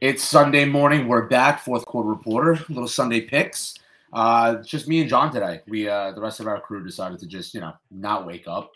[0.00, 1.08] It's Sunday morning.
[1.08, 3.74] We're back, fourth quarter reporter, little Sunday picks.
[4.14, 5.60] Uh, just me and John today.
[5.68, 8.72] We uh, the rest of our crew decided to just you know not wake up,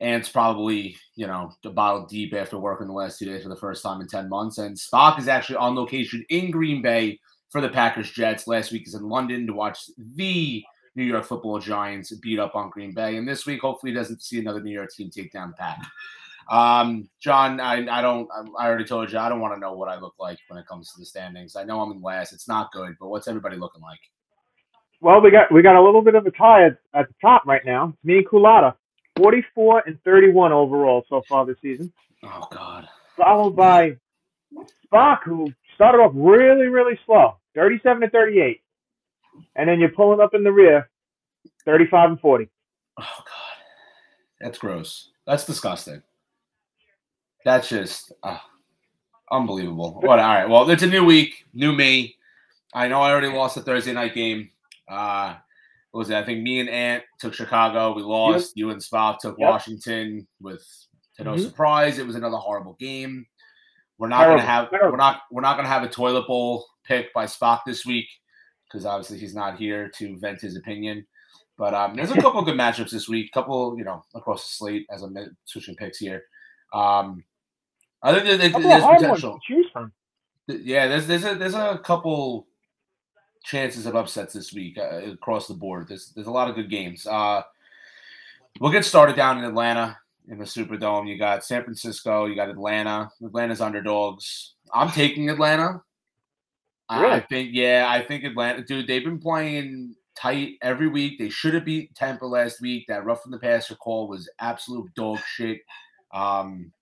[0.00, 3.50] and it's probably you know a bottle deep after working the last two days for
[3.50, 4.56] the first time in ten months.
[4.56, 7.20] And Spock is actually on location in Green Bay
[7.50, 8.46] for the Packers Jets.
[8.46, 10.64] Last week is in London to watch the
[10.96, 14.38] New York Football Giants beat up on Green Bay, and this week hopefully doesn't see
[14.38, 15.82] another New York team take down the Pack.
[16.50, 18.28] Um, John, I, I don't,
[18.58, 20.66] I already told you, I don't want to know what I look like when it
[20.66, 21.56] comes to the standings.
[21.56, 22.32] I know I'm in last.
[22.32, 24.00] It's not good, but what's everybody looking like?
[25.00, 27.44] Well, we got we got a little bit of a tie at, at the top
[27.44, 27.88] right now.
[27.88, 28.74] It's me and Kulata,
[29.16, 31.92] 44 and 31 overall so far this season.
[32.22, 32.88] Oh God.
[33.16, 33.96] Followed by
[34.86, 38.60] Spock, who started off really, really slow, 37 to 38,
[39.56, 40.88] and then you're pulling up in the rear,
[41.64, 42.48] 35 and 40.
[43.00, 43.64] Oh God,
[44.40, 45.10] that's gross.
[45.26, 46.02] That's disgusting.
[47.44, 48.38] That's just uh,
[49.30, 49.94] unbelievable.
[50.00, 50.18] What?
[50.18, 50.48] All right.
[50.48, 52.16] Well, it's a new week, new me.
[52.74, 54.50] I know I already lost the Thursday night game.
[54.88, 55.34] Uh,
[55.90, 56.16] what was it?
[56.16, 57.94] I think me and Ant took Chicago.
[57.94, 58.52] We lost.
[58.54, 58.60] Yep.
[58.60, 59.50] You and Spock took yep.
[59.50, 60.26] Washington.
[60.40, 60.66] With
[61.16, 61.44] to no mm-hmm.
[61.44, 63.26] surprise, it was another horrible game.
[63.98, 67.26] We're not gonna have we're not we're not gonna have a toilet bowl pick by
[67.26, 68.06] Spock this week
[68.64, 71.06] because obviously he's not here to vent his opinion.
[71.58, 73.30] But um, there's a couple good matchups this week.
[73.32, 76.24] Couple you know across the slate as I'm switching picks here.
[76.72, 77.22] Um,
[78.02, 79.40] I think there's, there's potential.
[79.46, 79.92] choose from.
[80.48, 82.46] Yeah, there's there's a there's a couple
[83.44, 85.88] chances of upsets this week uh, across the board.
[85.88, 87.06] There's there's a lot of good games.
[87.06, 87.42] Uh,
[88.60, 91.08] we'll get started down in Atlanta in the Superdome.
[91.08, 92.26] You got San Francisco.
[92.26, 93.08] You got Atlanta.
[93.24, 94.54] Atlanta's underdogs.
[94.72, 95.82] I'm taking Atlanta.
[96.90, 97.12] Really?
[97.12, 98.86] I think yeah, I think Atlanta, dude.
[98.86, 101.18] They've been playing tight every week.
[101.18, 102.84] They should have beat Tampa last week.
[102.88, 105.60] That rough in the passer call was absolute dog shit.
[106.12, 106.72] Um,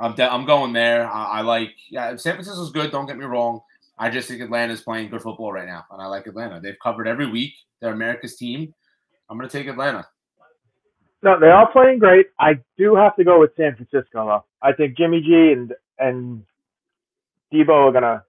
[0.00, 1.10] I'm de- I'm going there.
[1.10, 2.16] I, I like yeah.
[2.16, 2.90] San Francisco's good.
[2.90, 3.60] Don't get me wrong.
[3.98, 6.60] I just think Atlanta's playing good football right now, and I like Atlanta.
[6.60, 7.54] They've covered every week.
[7.80, 8.72] They're America's team.
[9.28, 10.06] I'm going to take Atlanta.
[11.22, 12.26] No, they are playing great.
[12.38, 14.44] I do have to go with San Francisco though.
[14.62, 16.44] I think Jimmy G and and
[17.52, 18.22] Deebo are gonna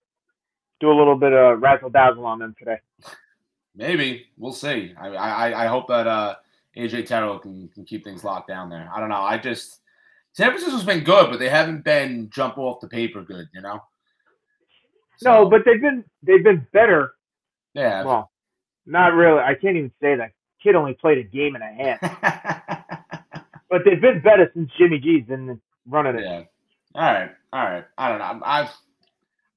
[0.79, 2.79] do a little bit of razzle dazzle on them today.
[3.75, 4.93] Maybe we'll see.
[4.99, 6.35] I I, I hope that uh,
[6.75, 8.89] AJ Terrell can, can keep things locked down there.
[8.93, 9.21] I don't know.
[9.21, 9.81] I just
[10.33, 13.81] San Francisco's been good, but they haven't been jump off the paper good, you know.
[15.17, 17.13] So, no, but they've been they've been better.
[17.73, 18.03] Yeah.
[18.03, 18.31] Well,
[18.85, 19.39] not really.
[19.39, 20.31] I can't even say that.
[20.63, 22.83] Kid only played a game and a half.
[23.69, 26.23] but they've been better since Jimmy G's been running it.
[26.23, 26.43] Yeah.
[26.95, 27.31] All right.
[27.53, 27.85] All right.
[27.97, 28.41] I don't know.
[28.45, 28.69] I've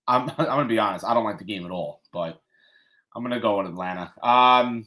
[0.07, 1.05] I'm I'm gonna be honest.
[1.05, 2.41] I don't like the game at all, but
[3.15, 4.13] I'm gonna go with Atlanta.
[4.23, 4.87] Um,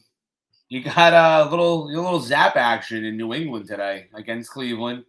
[0.68, 5.04] you got a little a little zap action in New England today against Cleveland.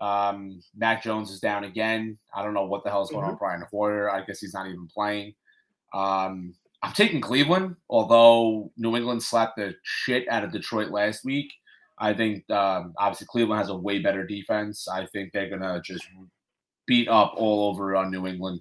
[0.00, 2.18] Um, Mac Jones is down again.
[2.34, 3.32] I don't know what the hell is going mm-hmm.
[3.32, 4.10] on Brian Hoyer.
[4.10, 5.34] I guess he's not even playing.
[5.92, 11.52] Um, I'm taking Cleveland, although New England slapped the shit out of Detroit last week.
[11.98, 14.88] I think um, obviously Cleveland has a way better defense.
[14.88, 16.04] I think they're gonna just
[16.86, 18.60] beat up all over on New England.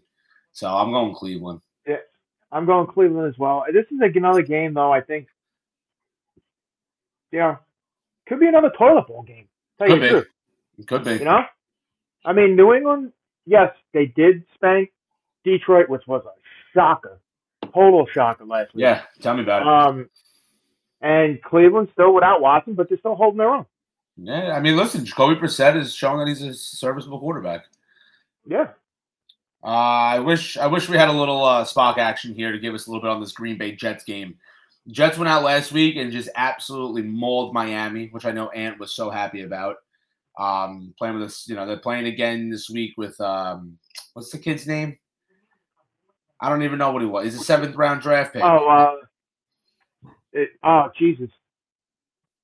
[0.54, 1.60] So I'm going Cleveland.
[1.88, 1.98] Yeah,
[2.52, 3.66] I'm going Cleveland as well.
[3.74, 4.94] This is like another game though.
[4.94, 5.28] I think,
[7.32, 7.58] yeah,
[8.28, 9.48] could be another toilet bowl game.
[9.80, 10.28] Tell Could you be.
[10.78, 11.14] It could be.
[11.14, 11.46] You know?
[12.26, 13.12] I mean, New England,
[13.46, 14.92] yes, they did spank
[15.44, 16.32] Detroit, which was a
[16.74, 17.20] shocker.
[17.74, 18.84] Total shocker last week.
[18.84, 19.68] Yeah, tell me about it.
[19.68, 20.10] Um,
[21.02, 23.66] and Cleveland still without Watson, but they're still holding their own.
[24.16, 27.66] Yeah, I mean, listen, Jacoby Brissett is showing that he's a serviceable quarterback.
[28.46, 28.70] Yeah.
[29.64, 32.74] Uh, I wish I wish we had a little uh, Spock action here to give
[32.74, 34.36] us a little bit on this Green Bay Jets game.
[34.90, 38.94] Jets went out last week and just absolutely mauled Miami, which I know Ant was
[38.94, 39.78] so happy about.
[40.40, 43.78] Um, playing with us, you know, they're playing again this week with um,
[44.14, 44.98] what's the kid's name?
[46.42, 47.26] I don't even know what he was.
[47.26, 48.44] He's a seventh round draft pick.
[48.44, 51.30] Oh, uh, it, oh Jesus,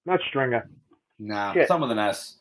[0.06, 0.70] not Stringer.
[1.18, 1.68] Nah, Shit.
[1.68, 2.38] some of the S.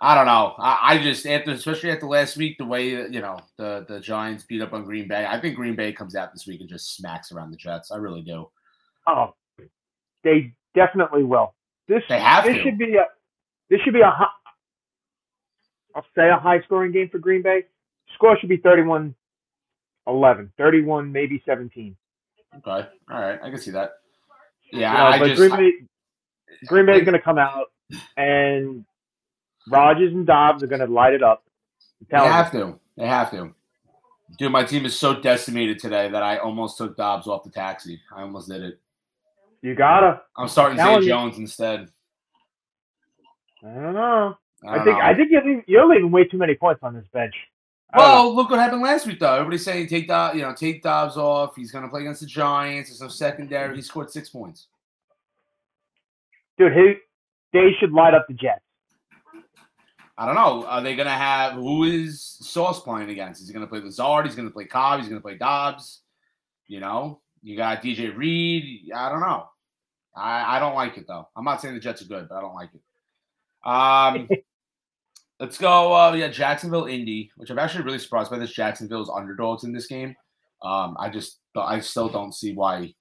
[0.00, 0.54] I don't know.
[0.58, 4.44] I, I just after, especially after last week, the way you know the the Giants
[4.44, 5.26] beat up on Green Bay.
[5.28, 7.90] I think Green Bay comes out this week and just smacks around the Jets.
[7.90, 8.48] I really do.
[9.06, 9.34] Oh,
[10.24, 11.54] they definitely will.
[11.88, 12.62] This they have this to.
[12.62, 13.04] should be a
[13.68, 14.10] this should be a
[15.94, 17.64] I'll say a high scoring game for Green Bay.
[18.14, 19.14] Score should be 31
[20.06, 21.96] 11, 31, maybe 17.
[22.56, 22.70] Okay.
[22.70, 23.38] All right.
[23.42, 23.92] I can see that.
[24.72, 24.92] Yeah.
[24.92, 25.72] You know, I but just, Green Bay,
[26.50, 27.66] I, Green Bay is going to come out
[28.16, 28.84] and
[29.68, 31.44] Rodgers and Doubs are going to light it up.
[32.10, 32.78] They have to.
[32.96, 33.54] They have to.
[34.38, 38.00] Dude, my team is so decimated today that I almost took Doubs off the taxi.
[38.14, 38.80] I almost did it.
[39.62, 40.22] You gotta.
[40.36, 41.88] I'm starting Zay Jones instead.
[43.62, 44.38] I don't know.
[44.66, 45.04] I, I think know.
[45.04, 47.34] I think you're leaving, you're leaving way too many points on this bench.
[47.96, 49.34] Well, look what happened last week, though.
[49.34, 51.56] Everybody's saying take Doubs, you know, take Doubs off.
[51.56, 52.90] He's going to play against the Giants.
[52.90, 53.74] There's no secondary.
[53.74, 54.68] He scored six points.
[56.56, 56.94] Dude, he,
[57.52, 58.60] they should light up the Jets.
[60.16, 60.66] I don't know.
[60.66, 63.40] Are they going to have who is Sauce playing against?
[63.40, 64.26] Is he going to play Lazard?
[64.26, 65.00] He's going to play Cobb.
[65.00, 66.02] He's going to play Doubs.
[66.66, 68.90] You know, you got DJ Reed.
[68.94, 69.48] I don't know.
[70.14, 71.26] I, I don't like it though.
[71.34, 72.82] I'm not saying the Jets are good, but I don't like it.
[73.64, 74.28] Um,
[75.40, 75.92] let's go.
[75.94, 78.38] Uh, yeah, Jacksonville, Indy, which I'm actually really surprised by.
[78.38, 80.14] This Jacksonville's underdogs in this game.
[80.62, 82.92] Um, I just, I still don't see why,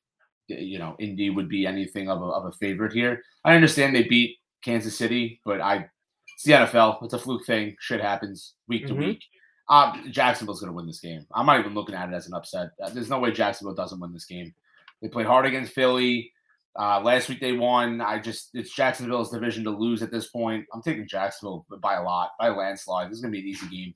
[0.48, 3.22] you know, Indy would be anything of a, of a favorite here.
[3.44, 5.88] I understand they beat Kansas City, but I,
[6.36, 7.04] it's the NFL.
[7.04, 7.76] It's a fluke thing.
[7.80, 9.00] Shit happens week to Mhm.
[9.00, 9.24] week.
[9.68, 11.26] Um, Jacksonville's going to win this game.
[11.36, 12.70] I'm not even looking at it as an upset.
[12.82, 14.54] Uh, There's no way Jacksonville doesn't win this game.
[15.02, 16.32] They played hard against Philly.
[16.80, 18.00] Uh, last week they won.
[18.00, 20.66] I just it's Jacksonville's division to lose at this point.
[20.74, 23.10] I'm taking Jacksonville by a lot, by a landslide.
[23.10, 23.94] This is gonna be an easy game.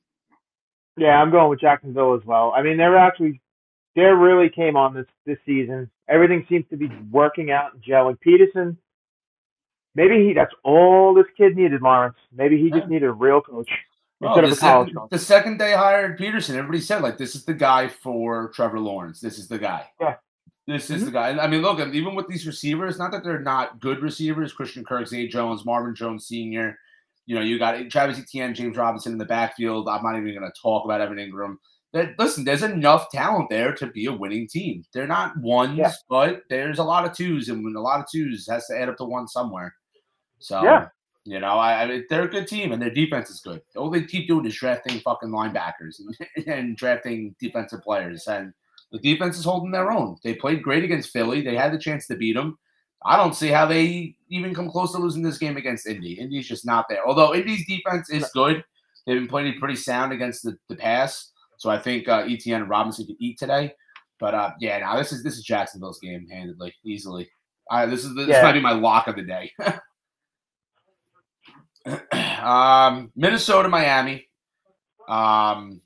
[0.98, 2.52] Yeah, I'm going with Jacksonville as well.
[2.56, 3.42] I mean, they're actually
[3.96, 5.90] they really came on this this season.
[6.10, 8.18] Everything seems to be working out and gelling.
[8.26, 8.76] Pederson,
[9.96, 12.18] maybe he that's all this kid needed, Lawrence.
[12.34, 13.70] Maybe he just needed a real coach
[14.20, 15.10] Well, instead of the, a college second, coach.
[15.10, 19.22] the second they hired Pederson, everybody said like this is the guy for Trevor Lawrence.
[19.22, 19.88] This is the guy.
[20.02, 20.16] Yeah.
[20.68, 21.06] This is Mhm.
[21.06, 21.38] the guy.
[21.44, 24.54] I mean, look, even with these receivers, not that they're not good receivers.
[24.54, 26.78] Christian Kirk, Zay Jones, Marvin Jones Sr.
[27.26, 29.88] You know, you got Travis Etienne, James Robinson in the backfield.
[29.90, 31.58] I'm not even going to talk about Evan Engram.
[32.18, 34.84] Listen, there's enough talent there to be a winning team.
[34.94, 35.92] They're not ones, Yeah.
[36.10, 38.90] but there's a lot of twos, and when a lot of twos has to add
[38.90, 39.76] up to one somewhere.
[40.40, 40.88] So Yeah.
[41.26, 43.62] you know, I, I mean, they're a good team and their defense is good.
[43.76, 48.54] All they keep doing is drafting fucking linebackers and, and drafting defensive players, and
[48.94, 50.16] the defense is holding their own.
[50.24, 51.42] They played great against Philly.
[51.42, 52.58] They had the chance to beat them.
[53.04, 56.14] I don't see how they even come close to losing this game against Indy.
[56.14, 57.06] Indy's just not there.
[57.06, 58.64] Although Indy's defense is good,
[59.06, 61.32] they've been playing pretty sound against the, the pass.
[61.58, 63.74] So I think uh, Etienne and Robinson could eat today.
[64.20, 67.30] But uh, yeah, now this is this is Jacksonville's game handedly, easily.
[67.88, 68.44] This is this Yeah.
[68.44, 69.52] might be my lock of the day.
[72.42, 74.28] um, Minnesota, Miami.
[75.10, 75.82] Um,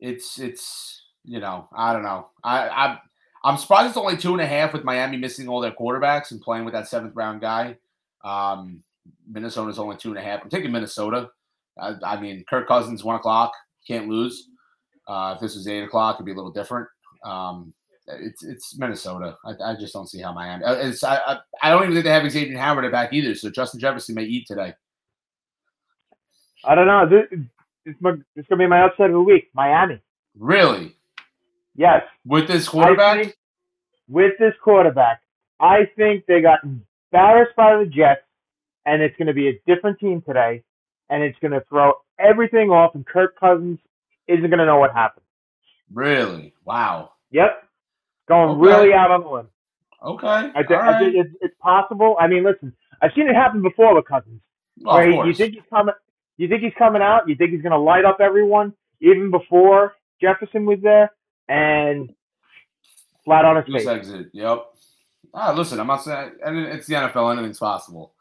[0.00, 2.28] it's it's you know I don't know.
[2.44, 2.98] I I
[3.44, 6.40] I'm surprised it's only two and a half with Miami missing all their quarterbacks and
[6.40, 7.76] playing with that seventh round guy.
[8.24, 8.82] Um,
[9.28, 10.42] Minnesota's only two and a half.
[10.42, 11.30] I'm taking Minnesota.
[11.80, 13.52] I, I mean, Kirk Cousins one o'clock
[13.86, 14.48] can't lose.
[15.08, 16.86] Uh, if this was eight o'clock, it'd be a little different.
[17.24, 17.72] Um,
[18.06, 19.36] it's it's Minnesota.
[19.44, 20.64] I, I just don't see how Miami.
[20.64, 23.34] uh, It's I, I I don't even think they have Xavier Howard back either.
[23.34, 24.74] So Justin Jefferson may eat today.
[26.64, 27.08] I don't know.
[27.08, 27.26] This,
[27.84, 29.50] this, this is gonna be my upset of the week.
[29.54, 30.00] Miami.
[30.38, 30.94] Really,
[31.74, 32.02] Yes.
[32.26, 33.18] with this quarterback?
[33.22, 33.36] think
[34.08, 35.20] with this quarterback,
[35.60, 38.22] I think they got embarrassed by the Jets,
[38.84, 40.62] and it's going to be a different team today,
[41.08, 43.78] and it's going to throw everything off, and Kirk Cousins
[44.28, 45.24] isn't going to know what happened.
[45.92, 46.52] Really?
[46.64, 47.12] Wow.
[47.30, 47.64] Yep,
[48.28, 48.60] going Okay.
[48.60, 49.48] really out on the limb.
[50.04, 50.26] Okay.
[50.26, 52.16] I I think it's, it's possible.
[52.20, 54.40] I mean, listen, I've seen it happen before with Cousins.
[54.80, 55.94] Well, where of he- you think he's coming,
[56.38, 59.94] you think he's coming out, you think he's going to light up everyone, even before
[60.20, 61.10] Jefferson was there,
[61.48, 62.12] and
[63.24, 63.88] flat on his Loose face.
[63.88, 64.26] exit.
[64.32, 64.64] Yep.
[65.34, 67.32] Ah, listen, I'm not saying I mean, it's the NFL.
[67.32, 68.12] Anything's possible.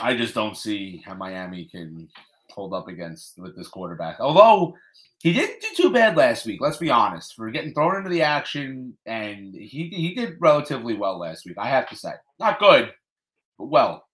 [0.00, 2.08] I just don't see how Miami can
[2.50, 4.20] hold up against with this quarterback.
[4.20, 4.76] Although
[5.20, 6.60] he didn't do too bad last week.
[6.60, 7.34] Let's be honest.
[7.34, 11.56] For getting thrown into the action, and he he did relatively well last week.
[11.58, 12.92] I have to say, not good,
[13.58, 14.04] but well.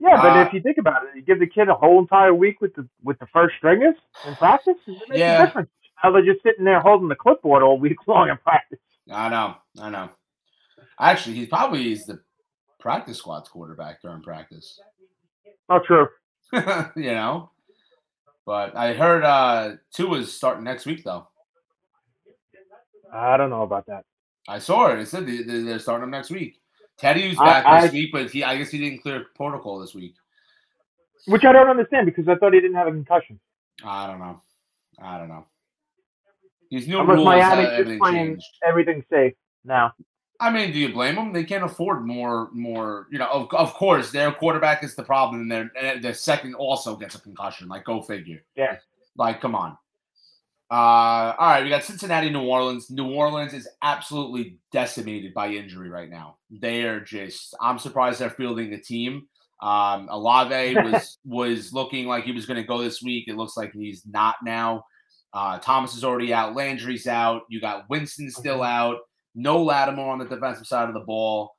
[0.00, 2.34] Yeah, but Uh, if you think about it, you give the kid a whole entire
[2.34, 3.94] week with the with the first stringers
[4.26, 4.76] in practice.
[4.86, 5.42] It makes Yeah.
[5.42, 5.70] a difference.
[6.02, 8.78] Now they're just sitting there holding the clipboard all week long in practice.
[9.10, 10.10] I know, I know.
[11.00, 12.20] Actually, he probably is the
[12.80, 14.78] practice squad's quarterback during practice.
[15.68, 16.08] Oh, true.
[16.96, 17.50] you know.
[18.46, 21.28] But I heard uh Tua's starting next week though.
[23.12, 24.04] I don't know about that.
[24.48, 24.98] I saw it.
[25.00, 26.60] It said they, they- they're starting him next week.
[26.98, 29.94] Teddy's I- back this I- week, but he I guess he didn't clear protocol this
[29.94, 30.14] week.
[31.26, 33.38] Which I don't understand because I thought he didn't have a concussion.
[33.84, 34.40] I don't know.
[35.00, 35.46] I don't know.
[36.70, 38.46] These new Unless rules, Miami's just everything playing changed.
[38.66, 39.34] everything safe
[39.64, 39.92] now.
[40.40, 41.32] I mean, do you blame them?
[41.32, 42.48] They can't afford more.
[42.52, 43.28] More, you know.
[43.28, 47.16] Of, of course, their quarterback is the problem, and their and their second also gets
[47.16, 47.68] a concussion.
[47.68, 48.44] Like, go figure.
[48.54, 48.76] Yeah.
[49.16, 49.76] Like, come on.
[50.70, 52.90] Uh, all right, we got Cincinnati, New Orleans.
[52.90, 56.36] New Orleans is absolutely decimated by injury right now.
[56.50, 57.56] They are just.
[57.60, 59.26] I'm surprised they're fielding a team.
[59.60, 63.26] Um, Olave was was looking like he was going to go this week.
[63.26, 64.84] It looks like he's not now.
[65.32, 66.54] Uh, Thomas is already out.
[66.54, 67.42] Landry's out.
[67.48, 68.98] You got Winston still out.
[69.34, 71.54] No Lattimore on the defensive side of the ball.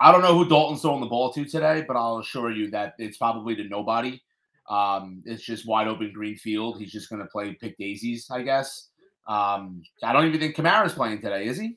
[0.00, 2.94] I don't know who Dalton's throwing the ball to today, but I'll assure you that
[2.98, 4.20] it's probably to nobody.
[4.68, 6.78] Um, it's just wide open green field.
[6.78, 8.88] He's just going to play pick daisies, I guess.
[9.26, 11.76] Um, I don't even think Kamara's playing today, is he?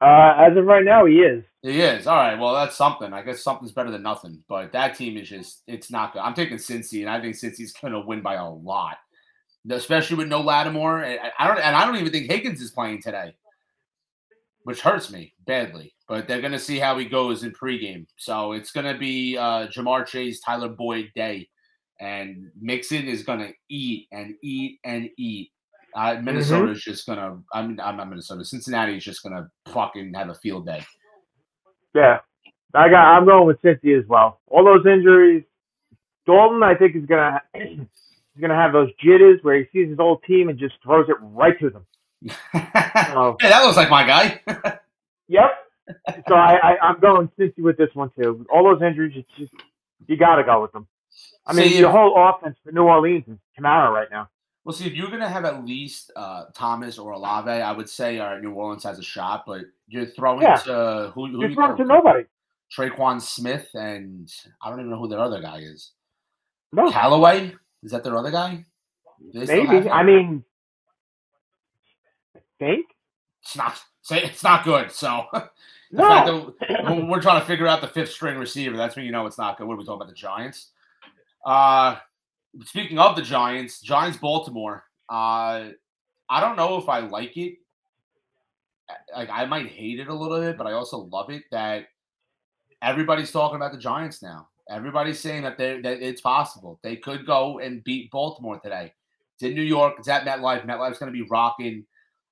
[0.00, 1.44] Uh, as of right now, he is.
[1.62, 2.06] He is.
[2.06, 2.38] All right.
[2.38, 3.12] Well, that's something.
[3.12, 4.42] I guess something's better than nothing.
[4.48, 6.20] But that team is just, it's not good.
[6.20, 8.98] I'm taking Cincy, and I think Cincy's going to win by a lot,
[9.70, 11.04] especially with no Lattimore.
[11.04, 13.34] I, I don't, and I don't even think Higgins is playing today,
[14.64, 15.94] which hurts me badly.
[16.06, 18.06] But they're going to see how he goes in pregame.
[18.16, 21.48] So it's going to be uh, Ja'Marr Chase, Tyler Boyd day,
[21.98, 25.50] and Mixon is going to eat and eat and eat.
[25.94, 26.90] Uh, Minnesota is mm-hmm.
[26.90, 27.38] just gonna.
[27.52, 28.44] I mean, I'm not Minnesota.
[28.44, 30.84] Cincinnati is just gonna fucking have a field day.
[31.94, 32.18] Yeah,
[32.74, 33.16] I got.
[33.16, 34.40] I'm going with Cincy as well.
[34.48, 35.44] All those injuries.
[36.26, 37.40] Dalton, I think, is gonna
[38.34, 41.16] he's gonna have those jitters where he sees his old team and just throws it
[41.20, 41.86] right to them.
[42.28, 44.40] so, that looks like my guy.
[45.28, 45.50] yep.
[46.28, 48.46] So I, I I'm going Cincy with this one too.
[48.52, 49.52] All those injuries, it's just
[50.06, 50.86] you got to go with them.
[51.46, 54.28] I mean, See, the whole offense for New Orleans is Kamara right now.
[54.64, 57.88] Well, see, if you're going to have at least uh, Thomas or Olave, I would
[57.88, 60.56] say uh, New Orleans has a shot, but you're throwing yeah.
[60.56, 61.26] to who?
[61.26, 62.24] who you're you throwing to nobody.
[62.74, 65.92] Tre'Quan Smith and I don't even know who their other guy is.
[66.72, 66.90] No.
[66.90, 68.64] Callaway is that their other guy?
[69.32, 69.88] Maybe.
[69.88, 70.44] I mean,
[72.34, 72.86] I think
[73.42, 73.80] it's not.
[74.10, 74.90] It's not good.
[74.90, 75.26] So
[75.92, 76.54] no.
[76.60, 78.76] that we're trying to figure out the fifth string receiver.
[78.76, 79.66] That's when you know it's not good.
[79.66, 80.08] What are we talking about?
[80.08, 80.70] The Giants.
[81.46, 81.96] Uh
[82.62, 84.84] speaking of the Giants, Giants Baltimore.
[85.08, 85.70] Uh,
[86.28, 87.56] I don't know if I like it.
[89.14, 91.86] Like I might hate it a little bit, but I also love it that
[92.82, 94.48] everybody's talking about the Giants now.
[94.70, 98.92] Everybody's saying that they that it's possible they could go and beat Baltimore today.
[99.34, 99.94] It's in New York.
[99.98, 100.66] It's at MetLife.
[100.66, 101.84] MetLife's going to be rocking.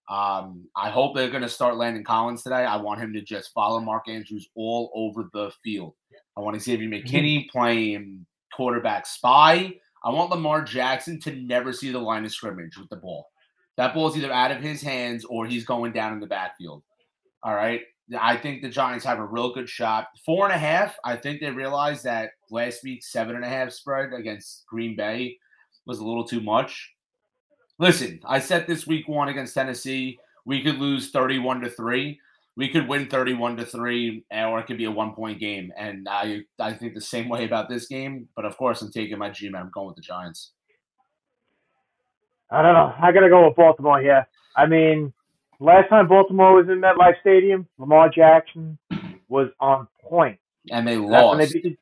[0.08, 2.64] Um, I hope they're going to start Landon Collins today.
[2.64, 5.94] I want him to just follow Mark Andrews all over the field.
[6.36, 7.06] I want to see Xavier mm-hmm.
[7.06, 9.74] McKinney playing quarterback spy.
[10.04, 13.28] I want Lamar Jackson to never see the line of scrimmage with the ball.
[13.76, 16.82] That ball is either out of his hands or he's going down in the backfield.
[17.42, 17.82] All right.
[18.18, 20.08] I think the Giants have a real good shot.
[20.24, 20.96] Four and a half.
[21.04, 25.38] I think they realized that last week seven and a half spread against Green Bay
[25.86, 26.92] was a little too much.
[27.78, 32.18] Listen, I said this week one against Tennessee, we could lose 31 to 3
[32.56, 35.72] we could win 31 to 3 eh, or it could be a one point game
[35.76, 39.18] and i i think the same way about this game but of course i'm taking
[39.18, 40.52] my g man i'm going with the giants
[42.50, 45.12] i don't know i gotta go with baltimore here i mean
[45.62, 48.78] last time baltimore was in MetLife stadium lamar jackson
[49.28, 50.38] was on point.
[50.70, 51.76] and they lost they the,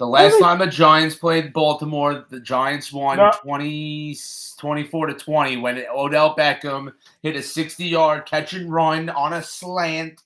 [0.00, 0.42] the last really?
[0.42, 3.30] time the Giants played Baltimore, the Giants won no.
[3.42, 4.16] 20,
[4.58, 9.42] 24 to 20 when Odell Beckham hit a 60 yard catch and run on a
[9.42, 10.22] slant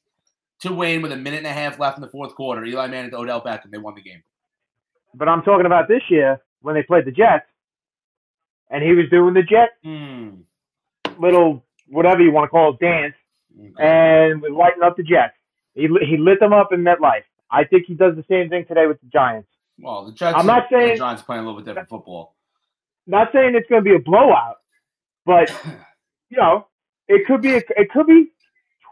[0.60, 2.64] to win with a minute and a half left in the fourth quarter.
[2.64, 3.72] Eli Manning to Odell Beckham.
[3.72, 4.22] They won the game.
[5.12, 7.46] But I'm talking about this year when they played the Jets
[8.70, 10.38] and he was doing the Jet mm.
[11.18, 13.14] little, whatever you want to call it, dance
[13.78, 15.34] and was lighting up the Jets.
[15.74, 17.24] He, he lit them up in MetLife.
[17.50, 19.48] I think he does the same thing today with the Giants.
[19.78, 20.36] Well, the Jets.
[20.36, 22.34] I'm not saying the Giants playing a little bit different football.
[23.06, 24.58] Not saying it's going to be a blowout,
[25.26, 25.50] but
[26.30, 26.66] you know,
[27.08, 27.54] it could be.
[27.54, 28.30] A, it could be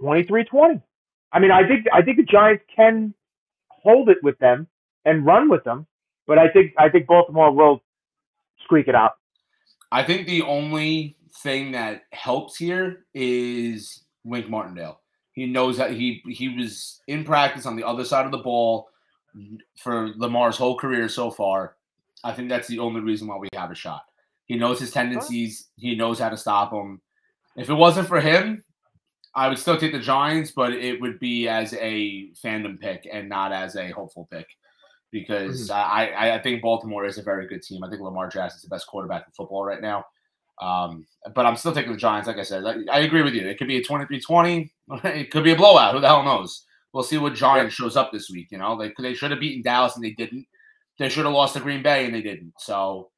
[0.00, 0.82] 23-20.
[1.32, 3.14] I mean, I think I think the Giants can
[3.68, 4.66] hold it with them
[5.04, 5.87] and run with them,
[6.26, 7.82] but I think I think Baltimore will
[8.64, 9.12] squeak it out.
[9.90, 15.00] I think the only thing that helps here is Wink Martindale.
[15.32, 18.88] He knows that he he was in practice on the other side of the ball
[19.78, 21.76] for Lamar's whole career so far.
[22.22, 24.02] I think that's the only reason why we have a shot.
[24.44, 25.68] He knows his tendencies.
[25.78, 27.00] He knows how to stop them.
[27.56, 28.62] If it wasn't for him,
[29.34, 33.28] I would still take the Giants, but it would be as a fandom pick and
[33.28, 34.46] not as a hopeful pick
[35.10, 35.92] because mm-hmm.
[35.92, 37.82] I, I think Baltimore is a very good team.
[37.82, 40.04] I think Lamar Jackson is the best quarterback in football right now.
[40.62, 42.28] Um, but I'm still taking the Giants.
[42.28, 43.49] Like I said, I agree with you.
[43.49, 44.73] It could be a 23 20.
[45.04, 45.95] It could be a blowout.
[45.95, 46.64] Who the hell knows?
[46.92, 48.49] We'll see what Giants shows up this week.
[48.50, 50.47] You know, they they should have beaten Dallas and they didn't.
[50.99, 52.52] They should have lost to Green Bay and they didn't.
[52.59, 53.11] So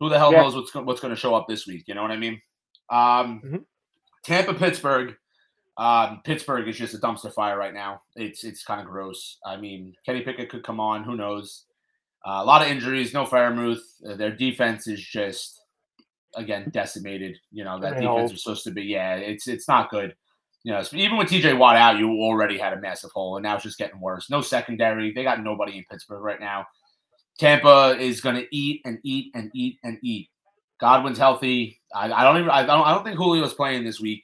[0.00, 0.42] who the hell yeah.
[0.42, 1.84] knows what's what's going to show up this week?
[1.86, 2.42] You know what I mean?
[2.90, 3.56] Um, mm-hmm.
[4.24, 5.14] Tampa Pittsburgh.
[5.78, 8.02] Um, Pittsburgh is just a dumpster fire right now.
[8.16, 9.38] It's it's kind of gross.
[9.46, 11.04] I mean, Kenny Pickett could come on.
[11.04, 11.64] Who knows?
[12.26, 13.14] Uh, a lot of injuries.
[13.14, 13.80] No Freiermuth.
[14.06, 15.61] Uh, their defense is just
[16.36, 17.36] again decimated.
[17.50, 18.82] You know that defense was supposed to be.
[18.82, 20.14] Yeah, it's it's not good.
[20.64, 23.54] You know, even with TJ Watt out, you already had a massive hole, and now
[23.54, 24.30] it's just getting worse.
[24.30, 25.12] No secondary.
[25.12, 26.66] They got nobody in Pittsburgh right now.
[27.38, 30.28] Tampa is going to eat and eat and eat and eat.
[30.80, 31.80] Godwin's healthy.
[31.94, 32.50] I, I don't even.
[32.50, 32.86] I don't.
[32.86, 34.22] I don't think Julio's playing this week.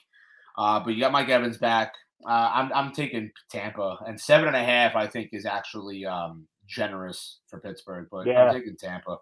[0.57, 1.95] Uh, but you got Mike Evans back.
[2.25, 4.97] Uh, I'm I'm taking Tampa and seven and a half.
[4.97, 8.45] I think is actually um, generous for Pittsburgh, but Yeah.
[8.45, 9.19] I'm taking Tampa.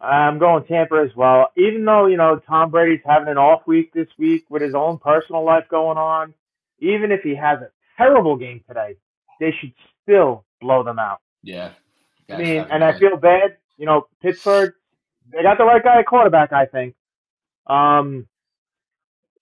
[0.00, 1.48] I'm going Tampa as well.
[1.56, 4.98] Even though you know Tom Brady's having an off week this week with his own
[4.98, 6.34] personal life going on,
[6.78, 8.96] even if he has a terrible game today,
[9.38, 11.20] they should still blow them out.
[11.42, 11.72] Yeah.
[12.30, 13.56] I mean, and I feel bad.
[13.76, 14.74] You know, Pittsburgh,
[15.32, 16.52] they got the right guy at quarterback.
[16.52, 16.94] I think.
[17.66, 18.26] Um,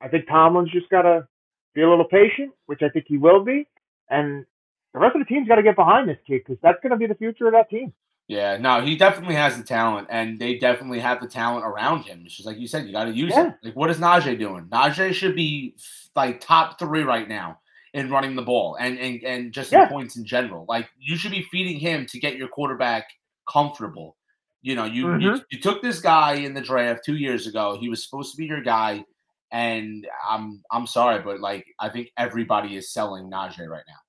[0.01, 1.27] I think Tomlin's just got to
[1.75, 3.67] be a little patient, which I think he will be,
[4.09, 4.45] and
[4.93, 6.97] the rest of the team's got to get behind this kid because that's going to
[6.97, 7.93] be the future of that team.
[8.29, 12.23] Yeah, no, he definitely has the talent, and they definitely have the talent around him.
[12.27, 13.49] It's just like you said, you got to use Yeah.
[13.49, 13.55] it.
[13.65, 14.67] Like, what is Najee doing?
[14.67, 15.75] Najee should be
[16.15, 17.59] like top three right now
[17.95, 19.89] in running the ball and and, and just in Yeah.
[19.89, 20.67] points in general.
[20.69, 23.09] Like, you should be feeding him to get your quarterback
[23.51, 24.17] comfortable.
[24.61, 25.45] You know, you, you Mhm.
[25.51, 27.79] you took this guy in the draft two years ago.
[27.81, 29.05] He was supposed to be your guy,
[29.53, 34.01] and I'm I'm sorry, but like I think everybody is selling Najee right now.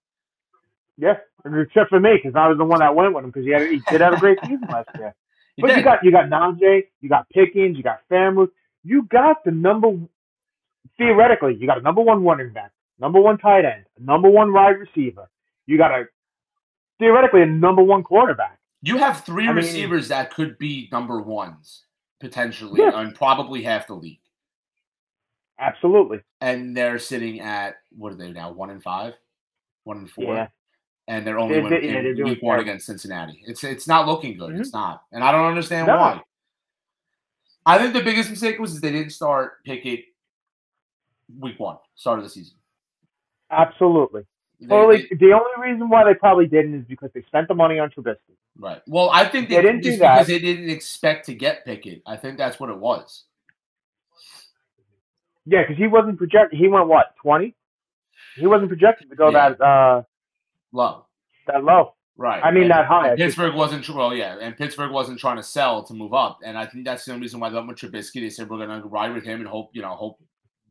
[1.02, 1.16] Yeah,
[1.46, 3.62] except for me because I was the one that went with him because he had
[3.70, 5.16] he did have a great season last year.
[5.56, 8.50] He But you got you got Najee, you got Pickens, you got Freiermuth,
[8.84, 9.90] you got the number
[10.98, 14.78] theoretically you got a number one running back, number one tight end, number one wide
[14.78, 15.30] receiver.
[15.66, 16.06] You got a
[17.00, 18.58] theoretically a number one quarterback.
[18.82, 21.86] You have three I mean- receivers that could be number ones
[22.20, 23.00] potentially, Yeah.
[23.00, 24.20] and probably half the league.
[25.60, 26.20] Absolutely.
[26.42, 28.52] And they're sitting at what are they now?
[28.52, 29.14] One and five,
[29.84, 30.48] one and four, Yeah.
[31.10, 33.44] And they're only They- winning they- yeah, they're in week one against Cincinnati.
[33.46, 34.54] It's it's not looking good.
[34.54, 34.60] Mhm.
[34.62, 35.98] It's not, and I don't understand No.
[35.98, 36.22] why.
[37.66, 40.06] I think the biggest mistake was they didn't start Pickett
[41.40, 42.58] week one, start of the season.
[43.52, 44.26] Absolutely.
[44.60, 45.08] They- Totally.
[45.10, 47.90] they- The only reason why they probably didn't is because they spent the money on
[47.90, 48.36] Trubisky.
[48.58, 48.82] right.
[48.88, 52.02] Well, I think they, They didn't do that because they didn't expect to get Pickett.
[52.06, 53.26] I think that's what it was.
[55.46, 56.60] Yeah, because he wasn't projected.
[56.60, 57.56] He went what twenty?
[58.36, 59.50] He wasn't projected to go Yeah.
[59.50, 60.04] that uh
[60.72, 61.06] Low.
[61.48, 61.94] that low.
[62.18, 62.42] Right.
[62.44, 63.08] I mean And- that high.
[63.08, 66.14] I and should Pittsburgh wasn't well, yeah, and Pittsburgh wasn't trying to sell to move
[66.14, 68.22] up, and I think that's the only reason why they went with Trubisky.
[68.22, 70.20] They said we're going to ride with him and hope, you know, hope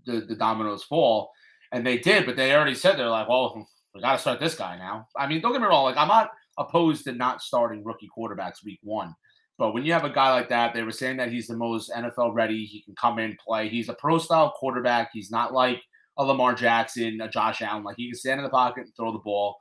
[0.05, 1.31] the, the dominoes fall,
[1.73, 2.27] and they did.
[2.27, 5.07] But they already said they're like, well, we got to start this guy now.
[5.17, 8.63] I mean, don't get me wrong, like I'm not opposed to not starting rookie quarterbacks
[8.65, 9.15] week one,
[9.57, 11.91] but when you have a guy like that, they were saying that he's the most
[11.91, 12.65] NFL ready.
[12.67, 13.69] He can come in play.
[13.71, 15.11] He's a pro style quarterback.
[15.15, 15.81] He's not like
[16.19, 17.85] a Lamar Jackson, a Josh Allen.
[17.85, 19.57] Like he can stand in the pocket and throw the ball.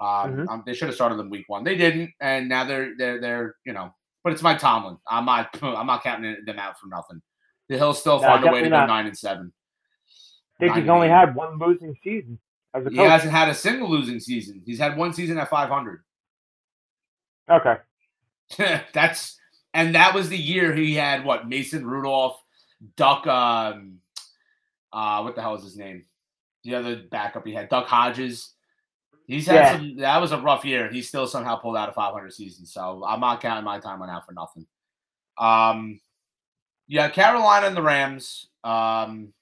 [0.00, 0.48] Um, Mhm.
[0.48, 1.62] um, they should have started them week one.
[1.62, 3.94] They didn't, and now they're they're they're you know.
[4.24, 4.96] But it's my Tomlin.
[5.06, 7.20] I'm not I'm not counting them out for nothing.
[7.68, 9.52] He'll still No, find a way to definitely go nine and seven.
[10.08, 11.10] I think nine he's only eight.
[11.10, 12.38] had one losing season
[12.74, 12.98] as a coach.
[12.98, 14.62] He hasn't had a single losing season.
[14.66, 16.02] He's had one season at 500.
[17.50, 17.76] Okay.
[18.92, 19.38] That's
[19.74, 22.42] and that was the year he had what Mason Rudolph,
[22.96, 23.98] Duck, um,
[24.92, 26.04] uh, what the hell is his name?
[26.64, 28.54] The other backup he had, Duck Hodges.
[29.30, 29.72] He's had Yeah.
[29.76, 29.96] some.
[29.96, 30.90] That was a rough year.
[30.90, 32.66] He still somehow pulled out a 500 season.
[32.66, 34.66] So I'm not counting my Tomlin out for nothing.
[35.38, 36.00] Um,
[36.88, 38.48] yeah, Carolina and the Rams.
[38.64, 39.32] Um,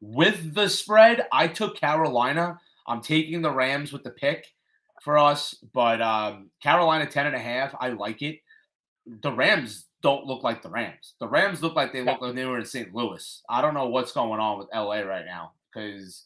[0.00, 2.58] with the spread, I took Carolina.
[2.86, 4.46] I'm taking the Rams with the pick
[5.02, 8.40] for us, but um, Carolina 10 and a half, I like it.
[9.06, 11.14] The Rams don't look like the Rams.
[11.20, 12.92] The Rams look like they look like they were in St.
[12.92, 13.42] Louis.
[13.48, 16.24] I don't know what's going on with LA right now because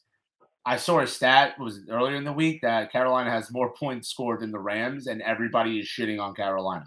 [0.66, 4.40] I saw a stat was earlier in the week that Carolina has more points scored
[4.40, 6.84] than the Rams, and everybody is shitting on Carolina.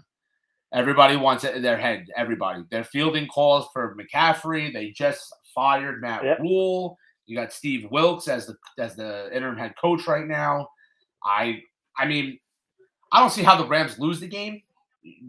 [0.72, 2.06] Everybody wants it in their head.
[2.14, 2.62] Everybody.
[2.70, 4.70] They're fielding calls for McCaffrey.
[4.72, 6.40] They just fired Matt Yep.
[6.40, 6.96] Rhule.
[7.26, 10.68] You got Steve Wilks as the as the interim head coach right now.
[11.24, 11.62] I
[11.96, 12.38] I mean,
[13.12, 14.60] I don't see how the Rams lose the game.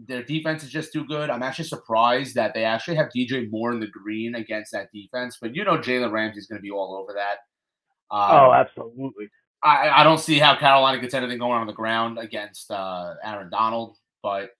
[0.06, 1.30] Their defense is just too good.
[1.30, 5.38] I'm actually surprised that they actually have DJ Moore in the green against that defense.
[5.40, 7.38] But you know, Jalen Ramsey's going to be all over that.
[8.12, 9.28] Um, Oh, absolutely.
[9.64, 13.48] I, I don't see how Carolina gets anything going on the ground against uh, Aaron
[13.50, 14.50] Donald, but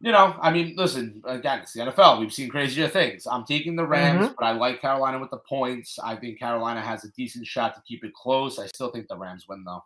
[0.00, 2.18] you know, I mean, listen, again, it's the NFL.
[2.18, 3.24] We've seen crazier things.
[3.26, 4.34] I'm taking the Rams, Mhm.
[4.36, 5.96] but I like Carolina with the points.
[6.02, 8.58] I think Carolina has a decent shot to keep it close.
[8.58, 9.84] I still think the Rams win, though.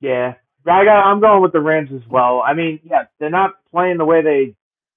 [0.00, 0.34] Yeah.
[0.66, 1.06] I got.
[1.06, 2.42] I'm going with the Rams as well.
[2.42, 4.54] I mean, yeah, they're not playing the way they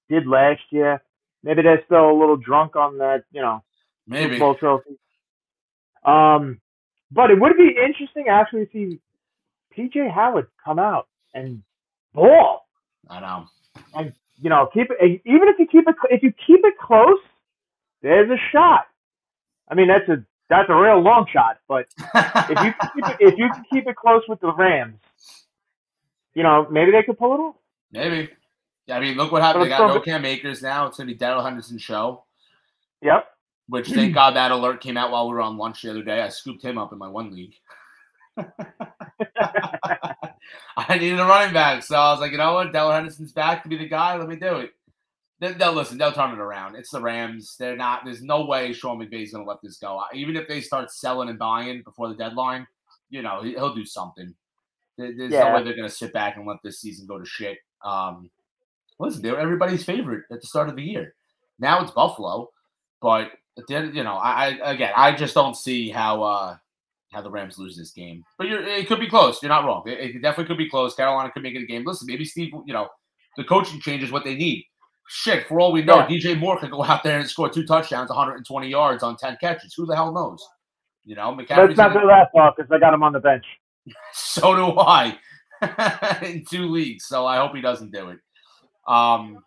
[0.08, 1.02] did last year.
[1.42, 3.64] Maybe they're still a little drunk on that, you know,
[4.06, 4.34] Maybe.
[4.34, 4.98] Super Bowl trophy.
[6.06, 6.60] Um,
[7.10, 9.00] but it would be interesting actually to see
[9.76, 11.62] PJ Howard come out and
[12.14, 12.66] ball.
[13.08, 13.46] I know.
[13.94, 17.18] And You know, keep it even if you keep it if you keep it close,
[18.02, 18.86] there's a shot.
[19.68, 23.16] I mean, that's a that's a real long shot, but if you can keep it,
[23.20, 24.98] if you can keep it close with the Rams,
[26.34, 27.56] you know, maybe they could pull it off.
[27.92, 28.28] Maybe.
[28.86, 29.64] Yeah, I mean, look what happened.
[29.64, 30.86] They got no Cam Akers now.
[30.86, 32.24] It's going to be Darrell Henderson show,
[33.02, 33.26] Yep.
[33.68, 36.22] Which thank God that alert came out while we were on lunch the other day.
[36.22, 37.54] I scooped him up in my one league.
[40.76, 43.62] I needed a running back, so I was like, you know what, Darrell Henderson's back
[43.62, 44.16] to be the guy.
[44.16, 44.72] Let me do it.
[45.40, 45.98] They, they'll listen.
[45.98, 46.76] They'll turn it around.
[46.76, 47.56] It's the Rams.
[47.58, 48.04] They're not.
[48.04, 50.02] There's no way Sean McVay's going to let this go.
[50.14, 52.66] Even if they start selling and buying before the deadline,
[53.10, 54.34] you know he'll do something.
[54.96, 55.44] There's yeah.
[55.44, 57.58] no way they're going to sit back and let this season go to shit.
[57.84, 58.30] Um,
[58.98, 61.14] listen, they're everybody's favorite at the start of the year.
[61.58, 62.50] Now it's Buffalo,
[63.02, 66.56] but at the end, you know, I, I again, I just don't see how uh,
[67.12, 68.24] how the Rams lose this game.
[68.38, 69.42] But you're it could be close.
[69.42, 69.82] You're not wrong.
[69.86, 70.94] It, it, definitely could be close.
[70.94, 71.84] Carolina could make it a game.
[71.84, 72.88] Listen, maybe Steve, you know,
[73.36, 74.64] the coaching change is what they need.
[75.08, 76.06] Shit, for all we know, yeah.
[76.06, 79.72] DJ Moore could go out there and score two touchdowns, 120 yards on 10 catches.
[79.74, 80.44] Who the hell knows?
[81.04, 83.44] You know, McCaffrey's Let's not do that, Paul, because I got him on the bench.
[84.12, 85.16] so do I
[86.22, 87.06] in two leagues.
[87.06, 88.18] So I hope he doesn't do it.
[88.88, 89.38] Um,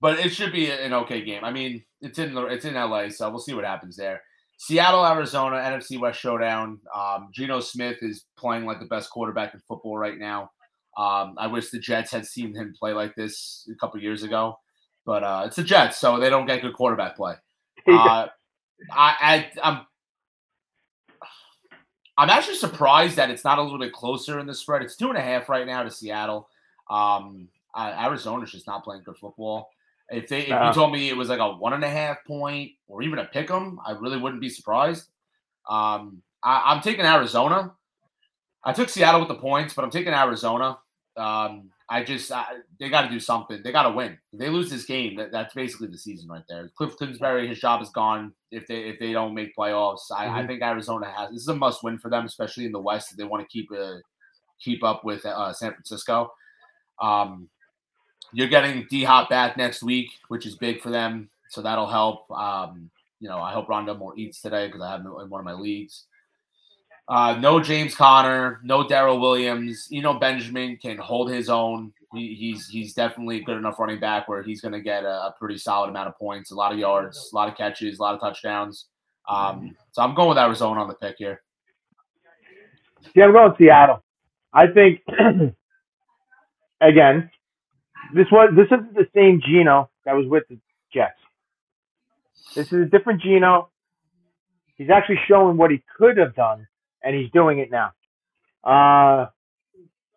[0.00, 1.44] but it should be an okay game.
[1.44, 4.22] I mean, it's in the, it's in LA, so we'll see what happens there.
[4.58, 6.80] Seattle, Arizona, NFC West showdown.
[6.94, 10.50] Um, Geno Smith is playing like the best quarterback in football right now.
[10.96, 14.58] Um, I wish the Jets had seen him play like this a couple years ago,
[15.04, 17.34] but uh, it's the Jets, so they don't get good quarterback play.
[17.88, 18.26] Uh,
[18.90, 19.86] I, I, I'm,
[22.18, 24.82] I'm actually surprised that it's not a little bit closer in the spread.
[24.82, 26.48] It's two and a half right now to Seattle.
[26.90, 29.70] Um, uh, Arizona's just not playing good football.
[30.08, 32.24] If they, if uh, you told me it was like a one and a half
[32.26, 35.08] point or even a pick 'em, I really wouldn't be surprised.
[35.68, 37.72] Um, I, am taking Arizona.
[38.64, 40.78] I took Seattle with the points, but I'm taking Arizona.
[41.16, 42.44] Um, I just I,
[42.78, 43.60] they got to do something.
[43.62, 44.18] They got to win.
[44.32, 46.70] If they lose this game, that, that's basically the season right there.
[46.78, 48.32] Kliff Kingsbury, his job is gone.
[48.50, 50.34] If they if they don't make playoffs, I, mm-hmm.
[50.34, 53.12] I think Arizona has this is a must win for them, especially in the West.
[53.12, 53.98] If they want to keep a uh,
[54.60, 56.32] keep up with uh, San Francisco.
[57.00, 57.48] Um,
[58.32, 61.28] you're getting D Hop back next week, which is big for them.
[61.48, 62.30] So that'll help.
[62.30, 65.40] Um, you know, I hope Rondale Moore eats today because I have him in one
[65.40, 66.04] of my leagues.
[67.08, 69.86] Uh, no James Conner, no Darrel Williams.
[69.90, 71.92] You know, Benjamin can hold his own.
[72.12, 75.34] He, he's he's definitely good enough running back where he's going to get a, a,
[75.38, 78.14] pretty solid amount of points, a lot of yards, a lot of catches, a lot
[78.14, 78.86] of touchdowns.
[79.28, 81.42] Um, so I'm going with Arizona on the pick here.
[83.14, 84.02] Yeah, I'm going Seattle.
[84.52, 85.00] I think
[86.80, 87.30] again,
[88.14, 90.58] this was this isn't the same Geno that was with the
[90.92, 91.18] Jets.
[92.54, 93.68] This is a different Geno.
[94.76, 96.66] He's actually showing what he could have done,
[97.02, 97.92] and he's doing it now.
[98.64, 99.26] Uh,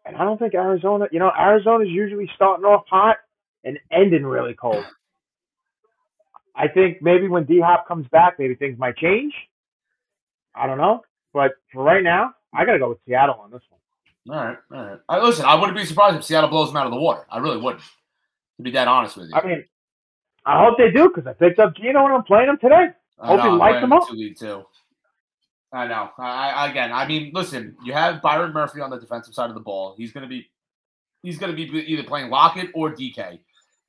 [0.05, 1.07] and I don't think Arizona.
[1.11, 3.17] You know, Arizona's usually starting off hot
[3.63, 4.85] and ending really cold.
[6.55, 9.33] I think maybe when D Hop comes back, maybe things might change.
[10.55, 11.01] I don't know,
[11.33, 13.79] but for right now, I got to go with Seattle on this one.
[14.27, 14.99] All right, all right.
[15.07, 17.25] I, listen, I wouldn't be surprised if Seattle blows them out of the water.
[17.31, 17.83] I really wouldn't.
[18.57, 19.35] To be that honest with you.
[19.35, 19.63] I mean,
[20.45, 22.89] I hope they do because I picked up Geno and I'm playing him today.
[23.19, 24.03] I hope know, he lights him up.
[24.09, 24.63] Too.
[25.71, 26.09] I know.
[26.17, 29.55] I, I, again, I mean, listen, you have Byron Murphy on the defensive side of
[29.55, 29.95] the ball.
[29.97, 30.49] He's going to be,
[31.23, 33.39] he's going to be either playing Lockett or DK.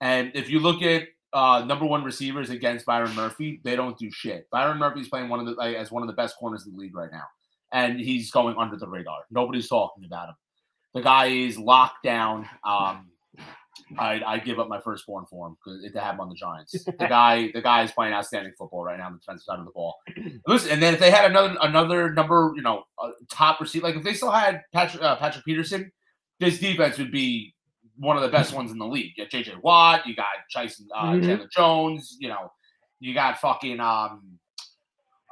[0.01, 4.11] And if you look at uh, number one receivers against Byron Murphy, they don't do
[4.11, 4.49] shit.
[4.51, 6.79] Byron Murphy's playing one of the like, as one of the best corners in the
[6.79, 7.25] league right now
[7.73, 9.21] and he's going under the radar.
[9.31, 10.35] Nobody's talking about him.
[10.95, 12.49] The guy is locked down.
[12.65, 13.11] Um,
[13.99, 16.73] I I give up my firstborn for him because to have him on the Giants.
[16.85, 19.65] The guy the guy is playing outstanding football right now on the defensive side of
[19.65, 19.97] the ball.
[20.47, 23.97] Listen, and then if they had another another number, you know, uh, top receiver, like
[23.97, 25.91] if they still had Patrick uh, Patrick Peterson,
[26.39, 27.55] this defense would be
[27.97, 29.13] one of the best ones in the league.
[29.17, 29.55] You got J.J.
[29.63, 31.27] Watt, you got Jason uh, mm-hmm.
[31.27, 32.53] Chandler Jones, you know,
[32.99, 34.39] you got fucking um